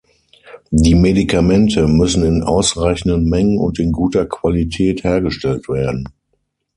[0.71, 6.07] Die Medikamente müssen in ausreichenden Mengen und in guter Qualität hergestellt werden.